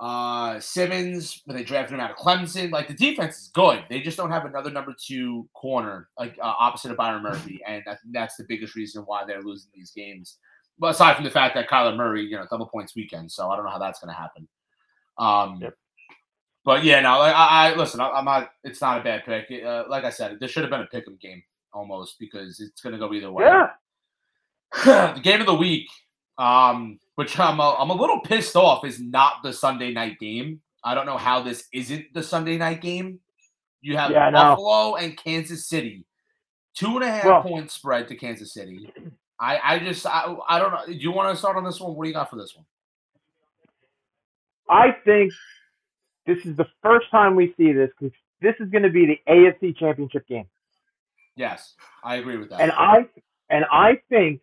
[0.00, 3.84] uh, Simmons, when they drafted him out of Clemson, like the defense is good.
[3.88, 7.82] They just don't have another number two corner, like uh, opposite of Byron Murphy, and
[7.86, 10.36] I think that's the biggest reason why they're losing these games.
[10.78, 13.56] But aside from the fact that Kyler Murray, you know, double points weekend, so I
[13.56, 14.46] don't know how that's going to happen.
[15.18, 15.74] Um, yep.
[16.64, 17.30] But yeah, no, I,
[17.70, 18.00] I listen.
[18.00, 18.50] I, am not.
[18.62, 19.50] It's not a bad pick.
[19.64, 22.92] Uh, like I said, this should have been a pick'em game almost because it's going
[22.92, 23.44] to go either way.
[23.44, 23.70] Yeah.
[25.14, 25.88] the game of the week.
[26.36, 30.60] Um, which I'm a, I'm a little pissed off is not the Sunday night game.
[30.84, 33.18] I don't know how this isn't the Sunday night game.
[33.80, 36.06] You have yeah, Buffalo and Kansas City,
[36.74, 38.92] two and a half well, point spread to Kansas City.
[39.40, 40.86] I I just I, I don't know.
[40.86, 41.96] Do you want to start on this one?
[41.96, 42.64] What do you got for this one?
[44.70, 45.32] I think
[46.24, 49.18] this is the first time we see this because this is going to be the
[49.28, 50.46] AFC Championship game.
[51.34, 52.60] Yes, I agree with that.
[52.60, 53.08] And I
[53.50, 54.40] and I think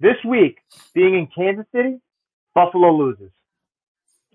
[0.00, 0.58] this week,
[0.94, 1.98] being in Kansas City,
[2.54, 3.30] Buffalo loses.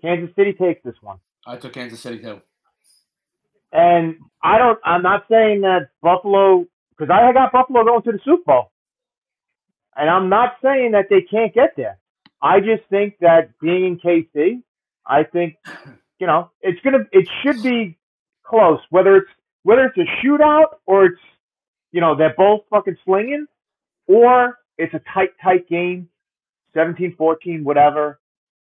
[0.00, 1.18] Kansas City takes this one.
[1.46, 2.40] I took Kansas City too.
[3.72, 4.78] And I don't.
[4.84, 8.72] I'm not saying that Buffalo because I got Buffalo going to the Super Bowl,
[9.96, 11.98] and I'm not saying that they can't get there.
[12.42, 14.62] I just think that being in KC,
[15.06, 15.56] I think
[16.18, 17.06] you know it's gonna.
[17.12, 17.96] It should be
[18.44, 18.80] close.
[18.90, 19.30] Whether it's
[19.62, 21.20] whether it's a shootout or it's
[21.92, 23.46] you know they're both fucking slinging,
[24.06, 26.08] or it's a tight tight game,
[26.76, 28.20] 17-14, whatever.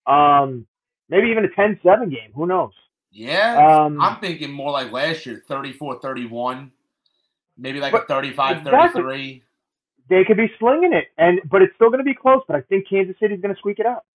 [0.08, 0.66] Um,
[1.10, 2.32] maybe even a 10-7 game.
[2.36, 2.72] Who knows?
[3.12, 6.72] Yeah, Um, I'm thinking more like last year, 34-31,
[7.58, 8.58] maybe like a 35-33.
[8.60, 9.44] exactly.
[10.10, 12.42] They could be slinging it, and but it's still going to be close.
[12.48, 14.06] But I think Kansas City's going to squeak it out.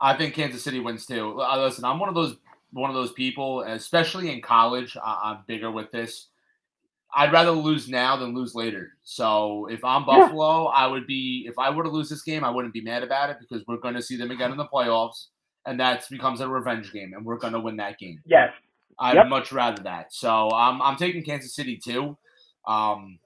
[0.00, 1.40] I think Kansas City wins too.
[1.40, 2.36] Uh, listen, I'm one of those
[2.72, 4.96] one of those people, especially in college.
[4.96, 6.28] I, I'm bigger with this.
[7.14, 8.92] I'd rather lose now than lose later.
[9.04, 10.20] So if I'm Yeah.
[10.20, 11.44] Buffalo, I would be.
[11.46, 13.76] If I were to lose this game, I wouldn't be mad about it because we're
[13.76, 15.26] going to see them again in the playoffs,
[15.66, 18.20] and that becomes a revenge game, and we're going to win that game.
[18.24, 18.52] Yes.
[18.98, 19.28] I'd Yep.
[19.28, 20.12] much rather that.
[20.14, 22.16] So I'm I'm taking Kansas City too.
[22.66, 23.18] Um,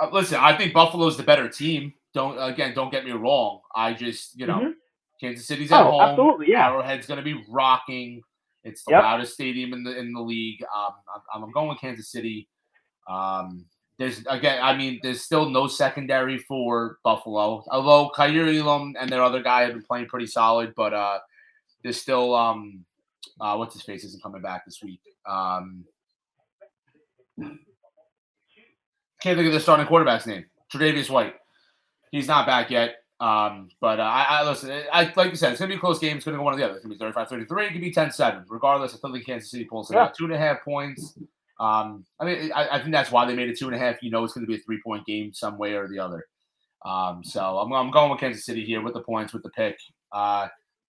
[0.00, 1.94] uh, listen, I think Buffalo's the better team.
[2.14, 3.60] Don't again, don't get me wrong.
[3.74, 4.74] I just you know Mhm.
[5.20, 6.00] Kansas City's at Oh, home.
[6.02, 6.68] absolutely, yeah.
[6.68, 8.22] Arrowhead's going to be rocking.
[8.64, 9.02] It's the Yep.
[9.02, 10.62] loudest stadium in the in the league.
[10.74, 10.92] Um,
[11.34, 12.48] I'm, I'm going with Kansas City.
[13.08, 13.64] Um,
[13.98, 17.64] there's again, I mean, there's still no secondary for Buffalo.
[17.70, 21.18] Although Kaiir Elam and their other guy have been playing pretty solid, but uh,
[21.82, 22.84] there's still um,
[23.40, 25.00] uh, what's his face isn't coming back this week.
[25.26, 25.84] Um,
[29.20, 30.44] can't think of the starting quarterback's name.
[30.72, 31.34] Tre'Davious White.
[32.10, 32.96] He's not back yet.
[33.20, 34.82] Um, but uh, I, I listen.
[34.92, 36.16] I like you said, it's gonna be a close game.
[36.16, 36.74] It's gonna go one or the other.
[36.74, 37.66] It's gonna be 35-33.
[37.68, 38.44] It could be 10-7.
[38.48, 40.04] Regardless, I think Kansas City pulls it Yeah.
[40.04, 40.14] out.
[40.16, 41.16] Two and a half points.
[41.60, 44.02] Um, I mean, I, I think that's why they made it two and a half.
[44.02, 46.24] You know, it's gonna be a three point game some way or the other.
[46.84, 49.78] Um, so I'm, I'm going with Kansas City here with the points with the pick.
[50.10, 50.48] Uh,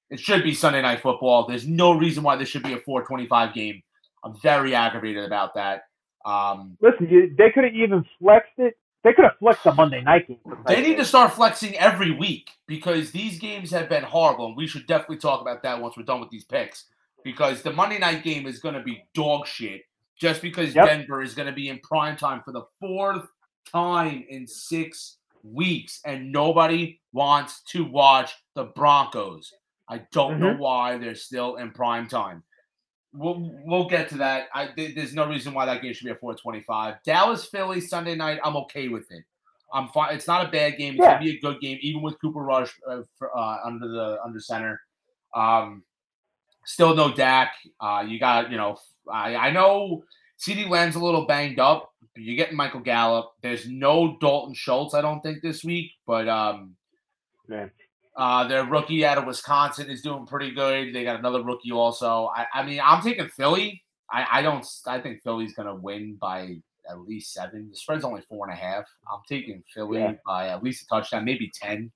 [0.09, 1.47] it should be Sunday night football.
[1.47, 3.81] There's no reason why this should be a 425 game.
[4.23, 5.83] I'm very aggravated about that.
[6.25, 8.77] Um, Listen, you, they could have even flexed it.
[9.03, 10.37] They could have flexed a Monday night game.
[10.65, 14.65] They need to start flexing every week because these games have been horrible, and we
[14.65, 16.85] should definitely talk about that once we're done with these picks.
[17.23, 19.81] Because the Monday night game is going to be dog shit,
[20.19, 20.85] just because Yep.
[20.87, 23.27] Denver is going to be in prime time for the fourth
[23.71, 29.51] time in six weeks, and nobody wants to watch the Broncos.
[29.89, 32.43] I don't know why they're still in prime time.
[33.13, 34.47] We'll we'll get to that.
[34.55, 36.95] I, there- there's no reason why that game should be a 425.
[37.05, 38.39] Dallas Philly Sunday night.
[38.43, 39.23] I'm okay with it.
[39.71, 40.15] I'm fine.
[40.15, 40.93] It's not a bad game.
[40.95, 41.13] It's Yeah.
[41.15, 44.39] gonna be a good game, even with Cooper Rush uh, for, uh, under the under
[44.39, 44.79] center.
[45.35, 45.83] Um,
[46.65, 47.53] still no Dak.
[47.79, 48.77] Uh, you got you know.
[49.11, 50.03] I I know
[50.39, 51.89] CeeDee Lamb's a little banged up.
[52.15, 53.31] But you're getting Michael Gallup.
[53.41, 54.93] There's no Dalton Schultz.
[54.93, 56.75] I don't think this week, but um,
[57.47, 57.71] Man.
[58.15, 60.93] uh, their rookie out of Wisconsin is doing pretty good.
[60.93, 62.29] They got another rookie also.
[62.35, 63.81] I, I mean, I'm taking Philly.
[64.11, 64.63] I, I don't.
[64.85, 67.69] I think Philly's gonna win by at least seven.
[67.71, 68.85] The spread's only four and a half.
[69.11, 70.13] I'm taking Philly Yeah.
[70.23, 71.91] by at least a touchdown, maybe ten.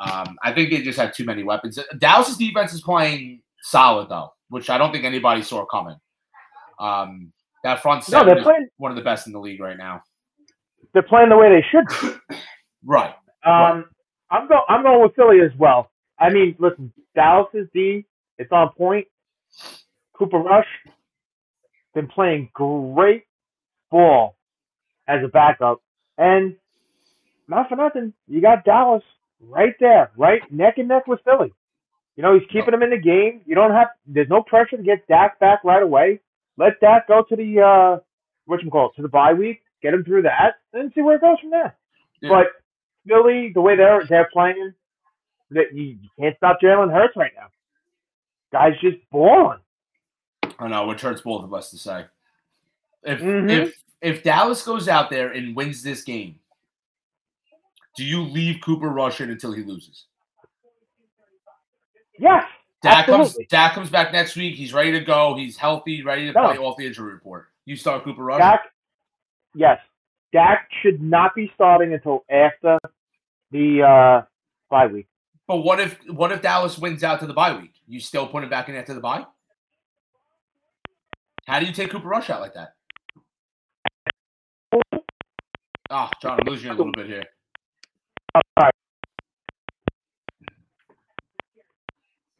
[0.00, 1.78] Um, I think they just have too many weapons.
[1.98, 5.96] Dallas's defense is playing solid though, which I don't think anybody saw coming.
[6.78, 7.32] Um,
[7.64, 8.68] that front seven No, they're is playing.
[8.76, 10.02] one of the best in the league right now.
[10.92, 12.38] They're playing the way they should.
[12.86, 13.14] Right.
[13.46, 13.86] Um,
[14.30, 14.60] I'm going.
[14.68, 15.90] I'm going with Philly as well.
[16.18, 18.04] I mean, listen, Dallas's D,
[18.36, 19.06] it's on point.
[20.12, 20.66] Cooper Rush
[21.94, 23.24] been playing great
[23.90, 24.36] ball
[25.08, 25.80] as a backup,
[26.18, 26.56] and
[27.48, 29.02] not for nothing, you got Dallas
[29.40, 31.54] right there, right neck and neck with Philly.
[32.16, 33.40] You know, he's keeping them in the game.
[33.44, 33.88] You don't have.
[34.06, 36.20] There's no pressure to get Dak back right away.
[36.56, 38.00] Let Dak go to the uh,
[38.46, 39.62] what you call it, to the bye week.
[39.82, 41.76] Get him through that, and see where it goes from there.
[42.20, 42.30] Yeah.
[42.30, 42.46] But
[43.06, 44.72] Philly, the way they're they're playing,
[45.50, 47.48] that you, can't stop Jalen Hurts right now.
[48.52, 49.58] Guy's just balling.
[50.58, 52.04] I know, which hurts both of us to say.
[53.02, 53.50] If Mhm.
[53.50, 56.38] if if Dallas goes out there and wins this game,
[57.96, 60.06] do you leave Cooper Rush in until he loses?
[62.18, 62.44] Yes,
[62.82, 63.36] Dak comes.
[63.48, 64.54] Dak comes back next week.
[64.54, 65.34] He's ready to go.
[65.34, 66.48] He's healthy, ready to No.
[66.48, 67.48] play off the injury report.
[67.64, 68.40] You start Cooper Rush.
[68.40, 68.60] Dak,
[69.54, 69.80] yes,
[70.32, 72.78] Dak should not be starting until after
[73.50, 74.26] the uh,
[74.70, 75.06] bye week.
[75.46, 77.74] But what if what if Dallas wins out to the bye week?
[77.86, 79.24] You still put him back in after the bye?
[81.46, 82.74] How do you take Cooper Rush out like that?
[85.90, 87.24] Oh, John, I'm losing you a little bit here.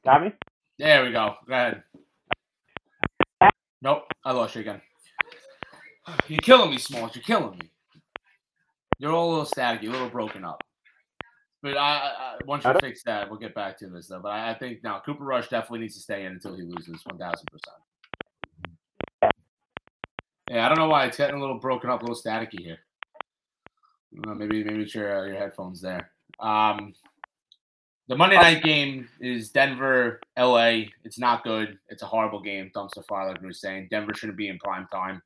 [0.04, 0.32] Got me?
[0.78, 1.36] There we go.
[1.48, 1.82] Go ahead.
[3.80, 4.80] Nope, I lost you again.
[6.28, 7.14] You're killing me, Smalls.
[7.14, 7.70] You're killing me.
[8.98, 10.62] You're all a little staticky, a little broken up.
[11.62, 14.20] But I, I once you I fix that, we'll get back to this though.
[14.20, 17.02] But I, I think now Cooper Rush definitely needs to stay in until he loses
[17.06, 19.32] one thousand percent.
[20.50, 22.78] Yeah, I don't know why it's getting a little broken up, a little staticky here.
[24.12, 26.10] Know, maybe maybe it's your uh, your headphones there.
[26.38, 26.94] Um,
[28.08, 30.84] the Monday night game is Denver, LA.
[31.04, 31.78] It's not good.
[31.88, 32.70] It's a horrible game.
[32.74, 33.88] Dumpster fire, like we were saying.
[33.90, 35.22] Denver shouldn't be in prime time.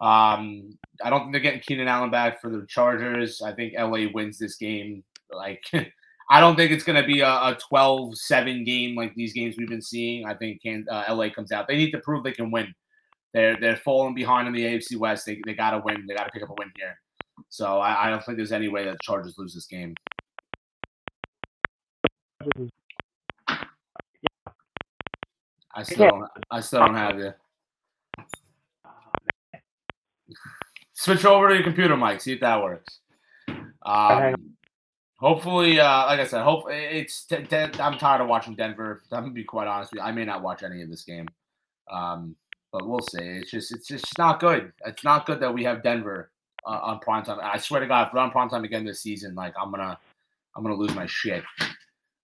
[0.00, 3.42] Um, I don't think they're getting Keenan Allen back for the Chargers.
[3.42, 5.04] I think LA wins this game.
[5.30, 5.62] Like,
[6.30, 9.68] I don't think it's going to be a, a 12-7 game like these games we've
[9.68, 10.26] been seeing.
[10.26, 11.68] I think can, uh, LA comes out.
[11.68, 12.74] They need to prove they can win.
[13.34, 15.26] They're they're falling behind in the AFC West.
[15.26, 16.06] They they got to win.
[16.08, 16.98] They got to pick up a win here.
[17.50, 19.94] So I, I don't think there's any way that the Chargers lose this game.
[25.76, 27.34] I still don't, I still don't have you.
[30.94, 32.22] Switch over to your computer, Mike.
[32.22, 33.00] See if that works.
[33.82, 34.56] Um,
[35.18, 37.26] hopefully, uh, like I said, hope it's.
[37.26, 39.02] T- t- I'm tired of watching Denver.
[39.12, 40.06] I'm gonna be quite honest with you.
[40.06, 41.28] I may not watch any of this game,
[41.90, 42.34] um,
[42.72, 43.22] but we'll see.
[43.22, 44.72] It's just, it's just not good.
[44.86, 46.30] It's not good that we have Denver
[46.66, 47.38] uh, on prime time.
[47.42, 49.98] I swear to God, if we're on prime time again this season, like I'm gonna,
[50.56, 51.44] I'm gonna lose my shit.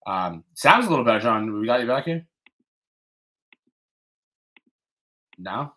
[0.07, 1.61] Um, sounds a little better, John.
[1.61, 2.27] We got you back here.
[5.39, 5.73] No.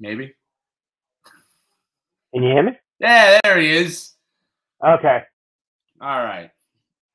[0.00, 0.34] Maybe.
[2.34, 2.72] Can you hear me?
[2.98, 4.12] Yeah, there he is.
[4.84, 5.22] Okay.
[6.00, 6.50] All right.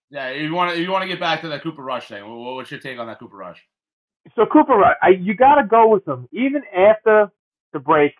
[0.09, 2.23] Yeah, you want to you want to get back to that Cooper Rush thing.
[2.25, 3.61] What's your take on that Cooper Rush?
[4.35, 7.29] So Cooper Rush, I, you got to go with him even after
[7.73, 8.13] the break.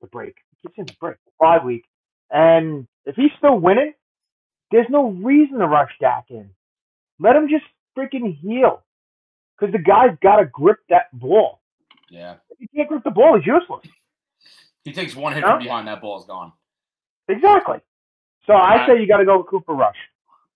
[0.00, 0.34] The break.
[0.62, 1.16] Keep in the break.
[1.38, 1.84] Five week.
[2.30, 3.92] And if he's still winning,
[4.70, 6.50] there's no reason to rush Dak in.
[7.18, 7.64] Let him just
[7.96, 8.82] freaking heal.
[9.58, 11.60] Because the guy's got to grip that ball.
[12.08, 12.36] Yeah.
[12.50, 13.84] If he can't grip the ball, he's useless.
[14.84, 16.52] He takes one hit from behind, that ball's gone.
[17.28, 17.78] Exactly.
[18.46, 18.88] So I Right.
[18.88, 19.96] say you got to go with Cooper Rush.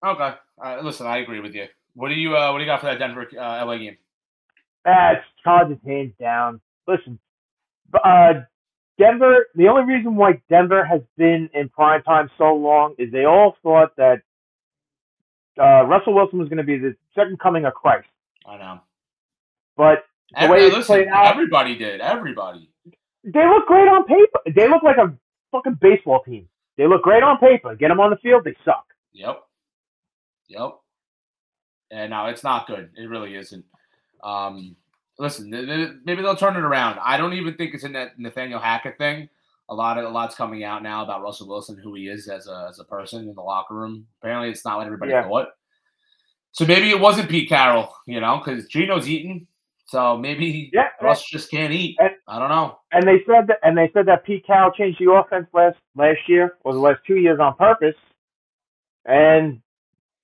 [0.04, 0.34] Okay.
[0.62, 1.66] Uh, listen, I agree with you.
[1.94, 3.96] What do you uh, what do you got for that Denver uh, LA game?
[4.84, 6.60] That's Chargers hands down.
[6.88, 7.18] Listen,
[8.02, 8.32] uh,
[8.98, 9.46] Denver.
[9.54, 13.56] The only reason why Denver has been in prime time so long is they all
[13.62, 14.22] thought that
[15.60, 18.08] uh, Russell Wilson was going to be the second coming of Christ.
[18.46, 18.80] I know.
[19.76, 22.00] But The Every, way it's listen, played out- everybody did.
[22.00, 22.68] Everybody.
[23.24, 24.40] they look great on paper.
[24.54, 25.12] They look like a
[25.52, 26.48] fucking baseball team.
[26.76, 27.74] They look great on paper.
[27.76, 28.84] Get them on the field, they suck.
[29.12, 29.42] Yep.
[30.48, 30.74] Yep.
[31.90, 32.90] And no, it's not good.
[32.96, 33.64] It really isn't.
[34.22, 34.74] Um,
[35.18, 35.50] listen,
[36.04, 36.98] maybe they'll turn it around.
[37.02, 39.28] I don't even think it's in that Nathaniel Hackett thing.
[39.70, 42.48] A lot of a lot's coming out now about Russell Wilson, who he is as
[42.48, 44.06] a as a person in the locker room.
[44.20, 45.22] Apparently, it's not what everybody Yeah.
[45.26, 45.48] thought.
[46.52, 49.46] So maybe it wasn't Pete Carroll, you know, because Geno's eating.
[49.86, 51.96] So maybe Yeah, Russ just can't eat.
[51.98, 52.78] And- I don't know.
[52.92, 56.20] and they said that, and they said that Pete Carroll changed the offense last last
[56.28, 57.96] year or the last two years on purpose,
[59.04, 59.60] and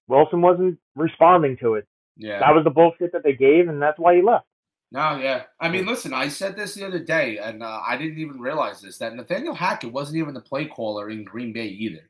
[0.09, 1.87] Wilson wasn't responding to it.
[2.17, 2.41] Yeah.
[2.41, 4.47] That was the bullshit that they gave, and that's why he left.
[4.93, 5.45] No, yeah.
[5.61, 8.81] I mean, listen, I said this the other day, and uh, I didn't even realize
[8.81, 12.09] this that Nathaniel Hackett wasn't even the play caller in Green Bay either.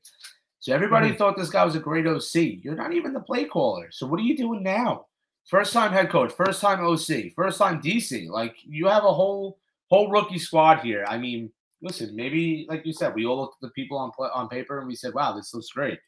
[0.61, 2.63] So everybody thought this guy was a great OC.
[2.63, 3.89] You're not even the play caller.
[3.91, 5.07] So what are you doing now?
[5.47, 8.29] First time head coach, first time OC, first time DC.
[8.29, 11.05] Like you have a whole whole rookie squad here.
[11.09, 11.51] I mean,
[11.83, 14.89] listen, maybe like you said, we all looked at the people on on paper and
[14.89, 15.99] we said, "Wow, this looks great."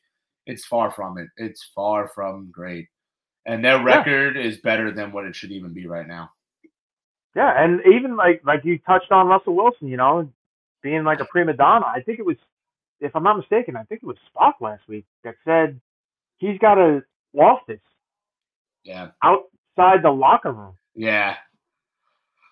[0.47, 1.29] It's far from it.
[1.37, 2.89] It's far from great.
[3.47, 6.31] And their record is better than what it should even be right now.
[7.35, 10.31] Yeah, and even like like you touched on Russell Wilson, you know,
[10.83, 11.87] being like a prima donna.
[11.87, 12.37] I think it was,
[13.01, 15.81] if I'm not mistaken, I think it was Spock last week that said
[16.39, 17.03] he's got a
[17.39, 17.81] office
[18.85, 19.11] Yeah.
[19.23, 20.75] outside the locker room.
[20.95, 21.37] Yeah.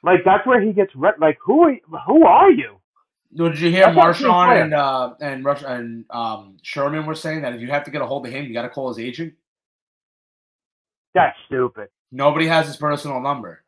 [0.03, 2.77] Like that's where he gets re- like who are you, who are you?
[3.35, 7.53] Did you hear That's Marshawn and uh, and Rush and um, Sherman were saying that
[7.53, 9.35] if you have to get a hold of him, you got to call his agent.
[11.15, 11.89] That's stupid.
[12.11, 13.63] Nobody has his personal number.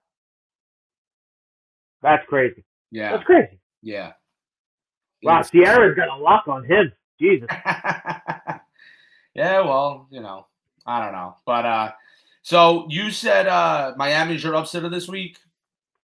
[2.03, 2.65] That's crazy.
[2.91, 3.59] Yeah, That's crazy.
[3.83, 4.13] yeah.
[5.23, 6.93] Wow, Ciara's got a lock on him.
[7.21, 7.49] Jesus.
[9.35, 10.47] yeah, well, you know,
[10.87, 11.93] I don't know, but uh,
[12.43, 15.39] so you said uh, Miami's your upset of this week.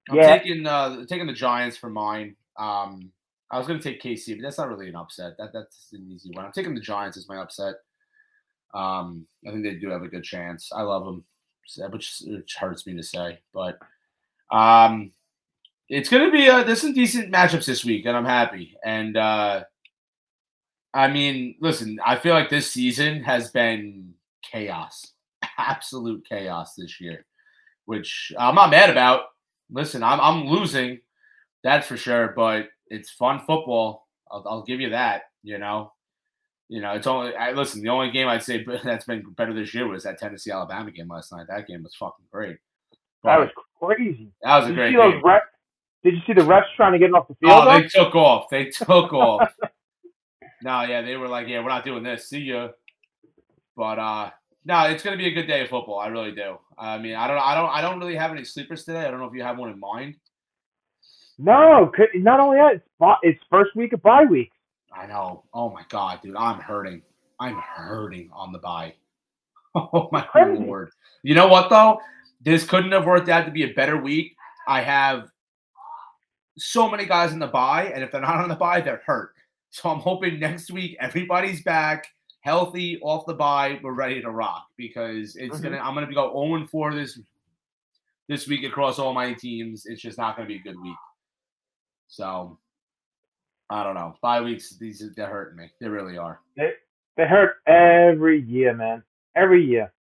[0.09, 0.39] I'm Yeah.
[0.39, 2.37] taking uh, taking the Giants for mine.
[2.59, 3.13] Um,
[3.51, 5.37] I was going to take KC, but that's not really an upset.
[5.39, 6.45] That that's an easy one.
[6.45, 7.77] I'm taking the Giants as my upset.
[8.75, 10.71] Um, I think they do have a good chance.
[10.75, 11.25] I love them,
[11.91, 13.79] which, which hurts me to say, but
[14.51, 15.13] um,
[15.89, 18.77] it's going to be uh, there's some decent matchups this week, and I'm happy.
[18.85, 19.65] And uh,
[20.93, 25.13] I mean, listen, I feel like this season has been chaos,
[25.59, 27.25] absolute chaos this year,
[27.87, 29.23] which I'm not mad about.
[29.71, 31.01] Listen, I'm I'm losing,
[31.63, 34.07] that's for sure, but it's fun football.
[34.31, 35.23] I'll, I'll give you that.
[35.43, 35.93] You know,
[36.69, 37.35] you know, it's only.
[37.35, 37.83] I listen.
[37.83, 41.09] The only game I'd say that's been better this year was that Tennessee Alabama game
[41.09, 41.47] last night.
[41.49, 42.59] That game was fucking great.
[43.25, 43.51] That was
[43.81, 44.33] crazy.
[44.43, 45.23] that was a Did great game.
[45.23, 45.41] refs?
[46.05, 47.53] Did you see the refs trying to get him off the field?
[47.53, 47.81] Oh, though?
[47.81, 48.49] they took off.
[48.51, 49.51] They took off.
[50.63, 52.29] No, yeah, they were like, yeah, we're not doing this.
[52.29, 52.69] See ya.
[53.77, 54.31] But uh,
[54.65, 55.99] No, it's going to be a good day of football.
[55.99, 56.59] I really do.
[56.77, 59.01] I mean, I don't, I don't, I don't really have any sleepers today.
[59.05, 60.17] I don't know if you have one in mind.
[61.39, 64.51] No, not only that, it's it's first week of bye week.
[64.93, 65.45] I know.
[65.55, 67.03] Oh my god, dude, I'm hurting.
[67.39, 68.95] I'm hurting on the bye.
[69.75, 70.91] Oh my lord.
[71.23, 72.01] You know what though?
[72.41, 74.35] This couldn't have worked out to be a better week.
[74.67, 75.29] I have
[76.59, 79.35] so many guys in the bye, and if they're not on the bye, they're hurt.
[79.71, 82.07] So I'm hoping next week everybody's back,
[82.41, 85.65] healthy, off the bye, we're ready to rock because it's mm-hmm.
[85.65, 85.79] gonna.
[85.79, 87.21] I'm gonna go 0 and 4 this
[88.29, 89.87] this week across all my teams.
[89.87, 90.97] It's just not gonna be a good week.
[92.09, 92.59] So
[93.71, 94.15] I don't know.
[94.21, 95.71] Five weeks, these they're hurting me.
[95.81, 96.41] They really are.
[96.57, 96.73] They
[97.17, 99.03] they hurt every year, man.
[99.37, 99.93] Every year.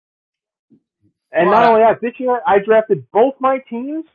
[1.33, 4.05] And well, not only that, this year I drafted both my teams,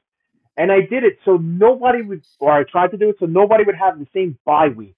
[0.56, 3.64] and I did it so nobody would, or I tried to do it so nobody
[3.64, 4.96] would have the same bye week.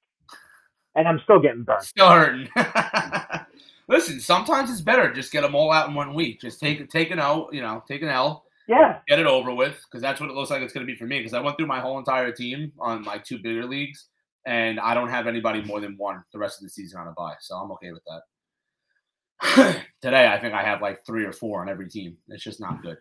[0.96, 1.82] And I'm still getting burned.
[1.82, 2.48] Still hurting.
[3.88, 6.40] Listen, sometimes it's better just get them all out in one week.
[6.40, 8.44] Just take take an L, you know, take an L.
[8.66, 9.00] Yeah.
[9.08, 11.06] Get it over with because that's what it looks like it's going to be for
[11.06, 11.18] me.
[11.18, 14.06] Because I went through my whole entire team on my two bigger leagues,
[14.46, 17.12] and I don't have anybody more than one the rest of the season on a
[17.12, 19.82] bye, so I'm okay with that.
[20.00, 22.16] Today, I think I have like three or four on every team.
[22.28, 22.96] It's just not good.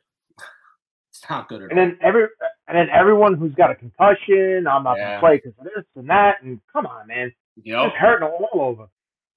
[1.23, 1.85] It's not good at and all.
[1.85, 2.27] then every
[2.67, 5.11] and then everyone who's got a concussion, I'm not yeah.
[5.11, 6.43] gonna play because of this and that.
[6.43, 7.31] And come on, man,
[7.63, 7.87] yep.
[7.87, 8.87] it's hurting all over.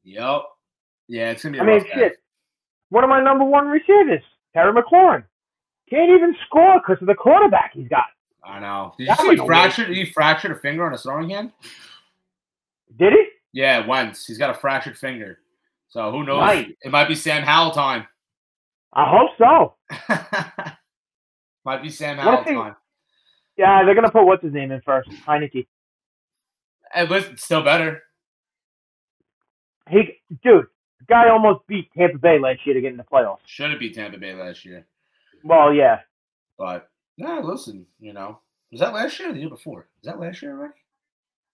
[0.03, 0.43] Yep.
[1.09, 1.61] Yeah, it's gonna be.
[1.61, 2.17] I mean, shit.
[2.89, 4.23] One of my number one receivers,
[4.53, 5.25] Terry McLaurin,
[5.89, 8.07] can't even score because of the quarterback he's got.
[8.45, 8.93] I know.
[8.99, 9.89] Did that you see he fractured?
[9.89, 11.53] He fractured a finger on his throwing hand.
[12.97, 13.27] Did he?
[13.53, 14.27] Yeah, once.
[14.27, 15.39] He's got a fractured finger.
[15.89, 16.41] So who knows?
[16.41, 16.77] Right.
[16.83, 18.07] It might be Sam Howell time.
[18.93, 20.73] I hope so.
[21.67, 22.77] might be Sam Howell time.
[23.59, 25.67] Yeah, they're gonna put what's his name in first, Heinicke.
[26.95, 28.03] And listen, still better.
[29.91, 30.67] He, dude,
[31.09, 33.39] guy almost beat Tampa Bay last year to get in the playoffs.
[33.47, 34.87] Should have beat Tampa Bay last year.
[35.45, 36.01] Well, yeah.
[36.57, 38.39] But yeah, listen, you know,
[38.71, 39.89] was that last year or the year before?
[40.03, 40.75] Was that last year already?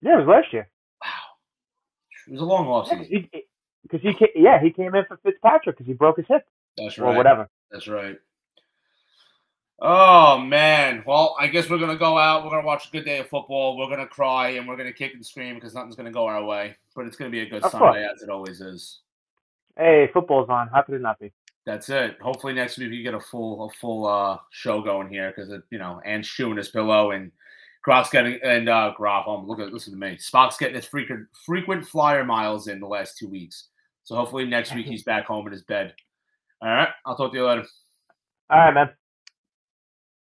[0.02, 0.68] Yeah, it was last year.
[1.02, 1.10] Wow,
[2.26, 3.28] it was a long off season.
[3.82, 6.44] Because he, he, yeah, he came in for Fitzpatrick because he broke his hip.
[6.76, 7.14] That's right.
[7.14, 7.48] Or whatever.
[7.70, 8.18] That's right.
[9.84, 11.02] Oh man.
[11.04, 12.44] Well, I guess we're gonna go out.
[12.44, 13.76] We're gonna watch a good day of football.
[13.76, 16.76] We're gonna cry and we're gonna kick and scream because nothing's gonna go our way.
[16.94, 18.12] But it's gonna be a good of Sunday course.
[18.14, 19.00] as it always is.
[19.76, 20.68] Hey, football's on.
[20.68, 21.32] How could it not be?
[21.66, 22.16] That's it.
[22.22, 25.78] Hopefully next week we get a full a full uh, show going here because you
[25.78, 27.32] know and chewing his pillow and
[27.82, 29.26] Grof's getting and uh Groff.
[29.26, 30.16] Um, look at listen to me.
[30.16, 33.70] Spock's getting his frequent frequent flyer miles in the last two weeks.
[34.04, 35.92] So hopefully next week he's back home in his bed.
[36.60, 36.90] All right.
[37.04, 37.66] I'll talk to you later.
[38.48, 38.90] All right, man.